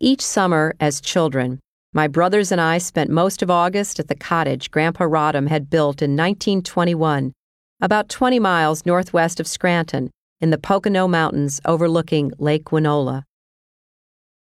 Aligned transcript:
Each 0.00 0.22
summer, 0.22 0.76
as 0.78 1.00
children, 1.00 1.58
my 1.92 2.06
brothers 2.06 2.52
and 2.52 2.60
I 2.60 2.78
spent 2.78 3.10
most 3.10 3.42
of 3.42 3.50
August 3.50 3.98
at 3.98 4.06
the 4.06 4.14
cottage 4.14 4.70
Grandpa 4.70 5.06
Rodham 5.06 5.48
had 5.48 5.68
built 5.68 6.02
in 6.02 6.12
1921, 6.12 7.32
about 7.80 8.08
20 8.08 8.38
miles 8.38 8.86
northwest 8.86 9.40
of 9.40 9.48
Scranton, 9.48 10.10
in 10.40 10.50
the 10.50 10.58
Pocono 10.58 11.08
Mountains 11.08 11.60
overlooking 11.64 12.30
Lake 12.38 12.66
Winola. 12.66 13.24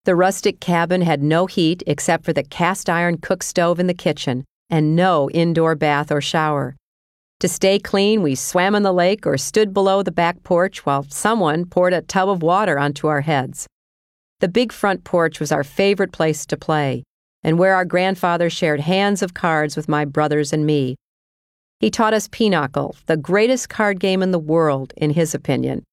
The 0.05 0.15
rustic 0.15 0.59
cabin 0.59 1.01
had 1.01 1.23
no 1.23 1.47
heat 1.47 1.81
except 1.87 2.25
for 2.25 2.33
the 2.33 2.43
cast 2.43 2.87
iron 2.87 3.17
cook 3.17 3.41
stove 3.41 3.79
in 3.79 3.87
the 3.87 3.95
kitchen 3.95 4.45
and 4.69 4.95
no 4.95 5.31
indoor 5.31 5.73
bath 5.73 6.11
or 6.11 6.21
shower. 6.21 6.75
To 7.39 7.47
stay 7.47 7.79
clean, 7.79 8.21
we 8.21 8.35
swam 8.35 8.75
in 8.75 8.83
the 8.83 8.93
lake 8.93 9.25
or 9.25 9.35
stood 9.39 9.73
below 9.73 10.03
the 10.03 10.11
back 10.11 10.43
porch 10.43 10.85
while 10.85 11.07
someone 11.09 11.65
poured 11.65 11.93
a 11.93 12.03
tub 12.03 12.29
of 12.29 12.43
water 12.43 12.77
onto 12.77 13.07
our 13.07 13.21
heads. 13.21 13.65
The 14.39 14.47
big 14.47 14.71
front 14.71 15.03
porch 15.03 15.39
was 15.39 15.51
our 15.51 15.65
favorite 15.65 16.13
place 16.13 16.45
to 16.45 16.55
play, 16.55 17.03
and 17.43 17.59
where 17.59 17.75
our 17.75 17.85
grandfather 17.85 18.49
shared 18.49 18.79
hands 18.79 19.21
of 19.21 19.33
cards 19.33 19.75
with 19.75 19.89
my 19.89 20.05
brothers 20.05 20.53
and 20.53 20.65
me. 20.65 20.95
He 21.79 21.89
taught 21.89 22.13
us 22.13 22.29
Pinochle, 22.29 22.95
the 23.05 23.17
greatest 23.17 23.69
card 23.69 23.99
game 23.99 24.23
in 24.23 24.31
the 24.31 24.39
world, 24.39 24.93
in 24.95 25.11
his 25.11 25.35
opinion. 25.35 25.83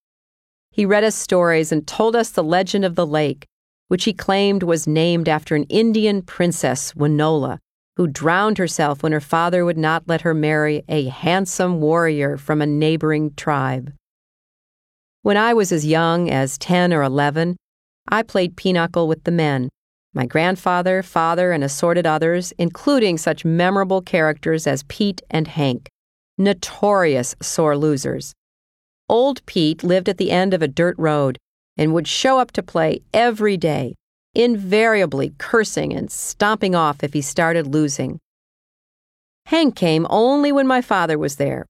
He 0.70 0.86
read 0.86 1.04
us 1.04 1.16
stories 1.16 1.72
and 1.72 1.86
told 1.86 2.14
us 2.14 2.30
the 2.30 2.44
legend 2.44 2.84
of 2.84 2.94
the 2.94 3.06
lake, 3.06 3.46
which 3.88 4.04
he 4.04 4.12
claimed 4.12 4.62
was 4.62 4.86
named 4.86 5.28
after 5.28 5.54
an 5.54 5.64
Indian 5.64 6.22
princess, 6.22 6.92
Winola, 6.94 7.58
who 7.96 8.06
drowned 8.06 8.58
herself 8.58 9.02
when 9.02 9.12
her 9.12 9.20
father 9.20 9.64
would 9.64 9.78
not 9.78 10.06
let 10.06 10.20
her 10.20 10.34
marry 10.34 10.84
a 10.88 11.06
handsome 11.06 11.80
warrior 11.80 12.36
from 12.36 12.60
a 12.60 12.66
neighboring 12.66 13.32
tribe. 13.34 13.92
When 15.22 15.36
I 15.36 15.54
was 15.54 15.72
as 15.72 15.86
young 15.86 16.30
as 16.30 16.58
10 16.58 16.92
or 16.92 17.02
11, 17.02 17.56
I 18.08 18.22
played 18.22 18.56
pinochle 18.56 19.08
with 19.08 19.24
the 19.24 19.30
men 19.30 19.68
my 20.16 20.24
grandfather, 20.24 21.02
father, 21.02 21.52
and 21.52 21.62
assorted 21.62 22.06
others, 22.06 22.50
including 22.56 23.18
such 23.18 23.44
memorable 23.44 24.00
characters 24.00 24.66
as 24.66 24.82
Pete 24.88 25.20
and 25.28 25.46
Hank, 25.46 25.90
notorious 26.38 27.36
sore 27.42 27.76
losers. 27.76 28.32
Old 29.10 29.44
Pete 29.44 29.84
lived 29.84 30.08
at 30.08 30.16
the 30.16 30.30
end 30.30 30.54
of 30.54 30.62
a 30.62 30.68
dirt 30.68 30.96
road 30.98 31.36
and 31.76 31.92
would 31.92 32.08
show 32.08 32.38
up 32.38 32.50
to 32.52 32.62
play 32.62 33.02
every 33.12 33.58
day, 33.58 33.94
invariably 34.34 35.34
cursing 35.36 35.92
and 35.92 36.10
stomping 36.10 36.74
off 36.74 37.04
if 37.04 37.12
he 37.12 37.20
started 37.20 37.66
losing. 37.66 38.18
Hank 39.44 39.76
came 39.76 40.06
only 40.08 40.50
when 40.50 40.66
my 40.66 40.80
father 40.80 41.18
was 41.18 41.36
there. 41.36 41.66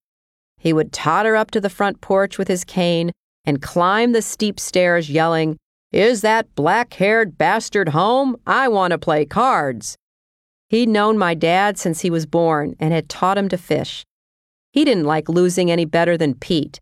He 0.56 0.72
would 0.72 0.92
totter 0.92 1.34
up 1.34 1.50
to 1.50 1.60
the 1.60 1.68
front 1.68 2.00
porch 2.00 2.38
with 2.38 2.46
his 2.46 2.62
cane 2.62 3.10
and 3.44 3.60
climb 3.60 4.12
the 4.12 4.22
steep 4.22 4.60
stairs 4.60 5.10
yelling, 5.10 5.56
is 5.96 6.20
that 6.20 6.54
black 6.54 6.92
haired 6.92 7.38
bastard 7.38 7.88
home? 7.88 8.36
I 8.46 8.68
want 8.68 8.90
to 8.90 8.98
play 8.98 9.24
cards. 9.24 9.96
He'd 10.68 10.90
known 10.90 11.16
my 11.16 11.32
dad 11.32 11.78
since 11.78 12.02
he 12.02 12.10
was 12.10 12.26
born 12.26 12.76
and 12.78 12.92
had 12.92 13.08
taught 13.08 13.38
him 13.38 13.48
to 13.48 13.56
fish. 13.56 14.04
He 14.72 14.84
didn't 14.84 15.06
like 15.06 15.30
losing 15.30 15.70
any 15.70 15.86
better 15.86 16.18
than 16.18 16.34
Pete, 16.34 16.80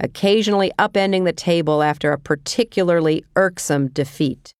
occasionally 0.00 0.72
upending 0.80 1.24
the 1.24 1.32
table 1.32 1.80
after 1.80 2.10
a 2.10 2.18
particularly 2.18 3.24
irksome 3.36 3.86
defeat. 3.86 4.52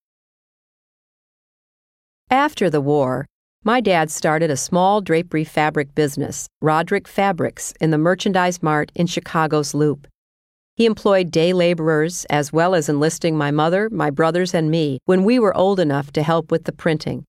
After 2.31 2.71
the 2.71 2.81
war, 2.81 3.27
my 3.65 3.81
dad 3.81 4.13
started 4.13 4.53
a 4.53 4.57
small 4.57 5.01
drapery 5.01 5.43
fabric 5.43 5.97
business, 5.97 6.47
Rodham 6.63 7.09
Fabrics, 7.09 7.75
in 7.81 7.91
the 7.91 7.99
Merchandise 7.99 8.63
Mart 8.63 8.93
in 8.95 9.09
Chicago's 9.09 9.75
Loop. 9.75 10.07
He 10.77 10.85
employed 10.85 11.31
day 11.31 11.55
laborers 11.55 12.27
as 12.27 12.53
well 12.53 12.75
as 12.75 12.91
enlisting 12.91 13.37
my 13.37 13.51
mother, 13.51 13.89
my 13.91 14.11
brothers, 14.11 14.55
and 14.55 14.71
me 14.71 14.99
when 15.07 15.25
we 15.25 15.39
were 15.39 15.57
old 15.57 15.81
enough 15.81 16.13
to 16.13 16.23
help 16.23 16.51
with 16.51 16.65
the 16.65 16.73
printing. 16.73 17.25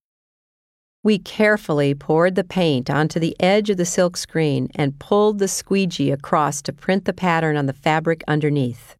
We 1.01 1.17
carefully 1.17 1.95
poured 1.95 2.35
the 2.35 2.43
paint 2.43 2.89
onto 2.89 3.21
the 3.21 3.37
edge 3.39 3.69
of 3.69 3.77
the 3.77 3.85
silk 3.85 4.17
screen 4.17 4.67
and 4.75 4.99
pulled 4.99 5.39
the 5.39 5.47
squeegee 5.47 6.11
across 6.11 6.61
to 6.63 6.73
print 6.73 7.05
the 7.05 7.13
pattern 7.13 7.55
on 7.55 7.67
the 7.67 7.73
fabric 7.73 8.21
underneath. 8.27 8.97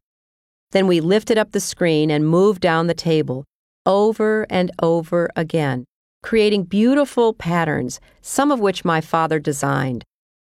Then 0.72 0.86
we 0.86 1.00
lifted 1.00 1.36
up 1.36 1.52
the 1.52 1.60
screen 1.60 2.10
and 2.10 2.26
moved 2.26 2.62
down 2.62 2.86
the 2.86 2.94
table, 2.94 3.44
over 3.84 4.46
and 4.48 4.70
over 4.80 5.28
again, 5.36 5.84
creating 6.22 6.64
beautiful 6.64 7.34
patterns, 7.34 8.00
some 8.22 8.50
of 8.50 8.60
which 8.60 8.84
my 8.84 9.02
father 9.02 9.38
designed. 9.38 10.04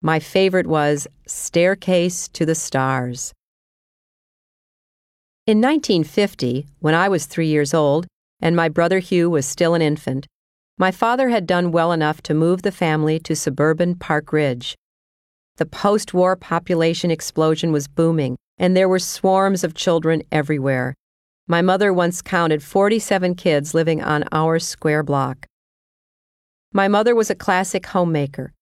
My 0.02 0.20
favorite 0.20 0.66
was 0.66 1.08
Staircase 1.26 2.28
to 2.28 2.44
the 2.44 2.54
Stars. 2.54 3.32
In 5.46 5.58
1950, 5.58 6.66
when 6.80 6.96
I 6.96 7.08
was 7.08 7.26
three 7.26 7.46
years 7.46 7.72
old 7.72 8.08
and 8.42 8.56
my 8.56 8.68
brother 8.68 8.98
Hugh 8.98 9.30
was 9.30 9.46
still 9.46 9.74
an 9.74 9.80
infant, 9.80 10.26
my 10.76 10.90
father 10.90 11.28
had 11.28 11.46
done 11.46 11.70
well 11.70 11.92
enough 11.92 12.20
to 12.22 12.34
move 12.34 12.62
the 12.62 12.72
family 12.72 13.20
to 13.20 13.36
suburban 13.36 13.94
Park 13.94 14.32
Ridge. 14.32 14.74
The 15.58 15.64
post 15.64 16.12
war 16.12 16.34
population 16.34 17.12
explosion 17.12 17.70
was 17.70 17.86
booming, 17.86 18.34
and 18.58 18.76
there 18.76 18.88
were 18.88 18.98
swarms 18.98 19.62
of 19.62 19.74
children 19.74 20.24
everywhere. 20.32 20.94
My 21.46 21.62
mother 21.62 21.92
once 21.92 22.22
counted 22.22 22.60
47 22.60 23.36
kids 23.36 23.72
living 23.72 24.02
on 24.02 24.24
our 24.32 24.58
square 24.58 25.04
block. 25.04 25.46
My 26.72 26.88
mother 26.88 27.14
was 27.14 27.30
a 27.30 27.36
classic 27.36 27.86
homemaker. 27.86 28.52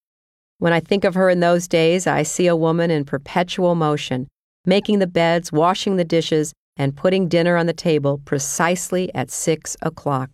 When 0.58 0.74
I 0.74 0.80
think 0.80 1.04
of 1.04 1.14
her 1.14 1.30
in 1.30 1.40
those 1.40 1.66
days, 1.66 2.06
I 2.06 2.24
see 2.24 2.46
a 2.46 2.54
woman 2.54 2.90
in 2.90 3.06
perpetual 3.06 3.74
motion, 3.74 4.28
making 4.66 4.98
the 4.98 5.06
beds, 5.06 5.50
washing 5.50 5.96
the 5.96 6.04
dishes, 6.04 6.52
and 6.76 6.96
putting 6.96 7.28
dinner 7.28 7.56
on 7.56 7.66
the 7.66 7.72
table 7.72 8.18
precisely 8.24 9.14
at 9.14 9.30
six 9.30 9.76
o'clock. 9.82 10.30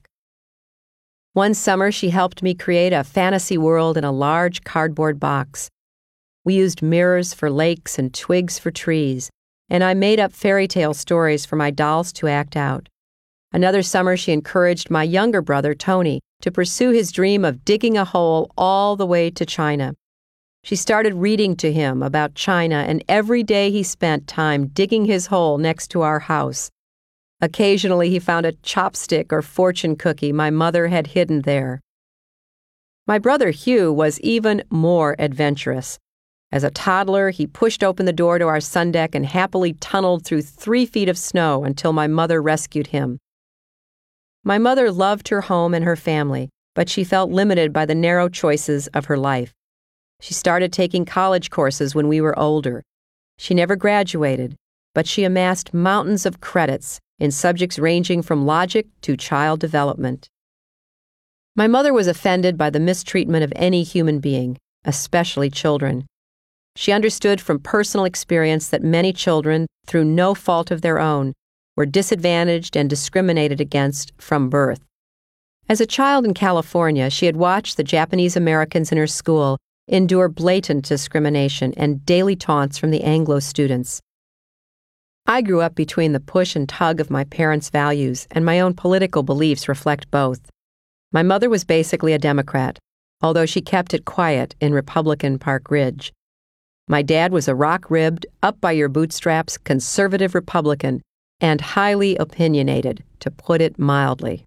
One 1.32 1.54
summer, 1.54 1.92
she 1.92 2.10
helped 2.10 2.42
me 2.42 2.54
create 2.54 2.92
a 2.92 3.04
fantasy 3.04 3.56
world 3.56 3.96
in 3.96 4.04
a 4.04 4.12
large 4.12 4.64
cardboard 4.64 5.20
box. 5.20 5.70
We 6.44 6.54
used 6.54 6.82
mirrors 6.82 7.34
for 7.34 7.50
lakes 7.50 7.98
and 7.98 8.12
twigs 8.12 8.58
for 8.58 8.70
trees, 8.70 9.30
and 9.68 9.84
I 9.84 9.94
made 9.94 10.18
up 10.18 10.32
fairy 10.32 10.66
tale 10.66 10.94
stories 10.94 11.46
for 11.46 11.56
my 11.56 11.70
dolls 11.70 12.12
to 12.14 12.26
act 12.26 12.56
out. 12.56 12.88
Another 13.52 13.82
summer, 13.82 14.16
she 14.16 14.32
encouraged 14.32 14.90
my 14.90 15.02
younger 15.02 15.42
brother, 15.42 15.74
Tony, 15.74 16.20
to 16.42 16.50
pursue 16.50 16.90
his 16.90 17.12
dream 17.12 17.44
of 17.44 17.64
digging 17.64 17.96
a 17.96 18.04
hole 18.04 18.50
all 18.56 18.96
the 18.96 19.06
way 19.06 19.30
to 19.30 19.44
China. 19.44 19.94
She 20.62 20.76
started 20.76 21.14
reading 21.14 21.56
to 21.56 21.72
him 21.72 22.02
about 22.02 22.34
China, 22.34 22.84
and 22.86 23.02
every 23.08 23.42
day 23.42 23.70
he 23.70 23.82
spent 23.82 24.26
time 24.26 24.68
digging 24.68 25.06
his 25.06 25.26
hole 25.26 25.58
next 25.58 25.88
to 25.88 26.02
our 26.02 26.20
house. 26.20 26.70
Occasionally, 27.40 28.10
he 28.10 28.18
found 28.18 28.44
a 28.44 28.52
chopstick 28.52 29.32
or 29.32 29.40
fortune 29.40 29.96
cookie 29.96 30.32
my 30.32 30.50
mother 30.50 30.88
had 30.88 31.08
hidden 31.08 31.42
there. 31.42 31.80
My 33.06 33.18
brother 33.18 33.50
Hugh 33.50 33.92
was 33.92 34.20
even 34.20 34.62
more 34.70 35.16
adventurous. 35.18 35.98
As 36.52 36.64
a 36.64 36.70
toddler, 36.70 37.30
he 37.30 37.46
pushed 37.46 37.82
open 37.82 38.06
the 38.06 38.12
door 38.12 38.38
to 38.38 38.46
our 38.46 38.60
sun 38.60 38.92
deck 38.92 39.14
and 39.14 39.24
happily 39.24 39.72
tunneled 39.74 40.24
through 40.24 40.42
three 40.42 40.84
feet 40.84 41.08
of 41.08 41.16
snow 41.16 41.64
until 41.64 41.92
my 41.92 42.06
mother 42.06 42.42
rescued 42.42 42.88
him. 42.88 43.18
My 44.44 44.58
mother 44.58 44.90
loved 44.90 45.28
her 45.28 45.42
home 45.42 45.74
and 45.74 45.84
her 45.84 45.96
family, 45.96 46.50
but 46.74 46.88
she 46.88 47.04
felt 47.04 47.30
limited 47.30 47.72
by 47.72 47.86
the 47.86 47.94
narrow 47.94 48.28
choices 48.28 48.86
of 48.88 49.06
her 49.06 49.16
life. 49.16 49.54
She 50.20 50.34
started 50.34 50.72
taking 50.72 51.04
college 51.04 51.50
courses 51.50 51.94
when 51.94 52.06
we 52.06 52.20
were 52.20 52.38
older. 52.38 52.82
She 53.38 53.54
never 53.54 53.74
graduated, 53.74 54.54
but 54.94 55.06
she 55.06 55.24
amassed 55.24 55.74
mountains 55.74 56.26
of 56.26 56.40
credits 56.40 57.00
in 57.18 57.30
subjects 57.30 57.78
ranging 57.78 58.22
from 58.22 58.46
logic 58.46 58.86
to 59.02 59.16
child 59.16 59.60
development. 59.60 60.28
My 61.56 61.66
mother 61.66 61.92
was 61.92 62.06
offended 62.06 62.56
by 62.56 62.70
the 62.70 62.80
mistreatment 62.80 63.44
of 63.44 63.52
any 63.56 63.82
human 63.82 64.20
being, 64.20 64.58
especially 64.84 65.50
children. 65.50 66.06
She 66.76 66.92
understood 66.92 67.40
from 67.40 67.58
personal 67.58 68.04
experience 68.04 68.68
that 68.68 68.82
many 68.82 69.12
children, 69.12 69.66
through 69.86 70.04
no 70.04 70.34
fault 70.34 70.70
of 70.70 70.82
their 70.82 70.98
own, 70.98 71.32
were 71.76 71.86
disadvantaged 71.86 72.76
and 72.76 72.88
discriminated 72.88 73.60
against 73.60 74.12
from 74.18 74.48
birth. 74.48 74.80
As 75.68 75.80
a 75.80 75.86
child 75.86 76.24
in 76.24 76.34
California, 76.34 77.10
she 77.10 77.26
had 77.26 77.36
watched 77.36 77.76
the 77.76 77.84
Japanese 77.84 78.36
Americans 78.36 78.92
in 78.92 78.98
her 78.98 79.06
school 79.06 79.58
endure 79.90 80.28
blatant 80.28 80.86
discrimination 80.86 81.74
and 81.76 82.06
daily 82.06 82.36
taunts 82.36 82.78
from 82.78 82.90
the 82.90 83.02
Anglo 83.02 83.40
students. 83.40 84.00
I 85.26 85.42
grew 85.42 85.60
up 85.60 85.74
between 85.74 86.12
the 86.12 86.20
push 86.20 86.56
and 86.56 86.68
tug 86.68 87.00
of 87.00 87.10
my 87.10 87.24
parents' 87.24 87.70
values, 87.70 88.26
and 88.30 88.44
my 88.44 88.60
own 88.60 88.74
political 88.74 89.22
beliefs 89.22 89.68
reflect 89.68 90.10
both. 90.10 90.40
My 91.12 91.22
mother 91.22 91.50
was 91.50 91.64
basically 91.64 92.12
a 92.12 92.18
Democrat, 92.18 92.78
although 93.20 93.46
she 93.46 93.60
kept 93.60 93.92
it 93.92 94.04
quiet 94.04 94.54
in 94.60 94.72
Republican 94.72 95.38
Park 95.38 95.70
Ridge. 95.70 96.12
My 96.88 97.02
dad 97.02 97.32
was 97.32 97.48
a 97.48 97.54
rock 97.54 97.90
ribbed, 97.90 98.26
up 98.42 98.60
by 98.60 98.72
your 98.72 98.88
bootstraps 98.88 99.58
conservative 99.58 100.34
Republican 100.34 101.02
and 101.40 101.60
highly 101.60 102.16
opinionated, 102.16 103.02
to 103.20 103.30
put 103.30 103.60
it 103.60 103.78
mildly. 103.78 104.44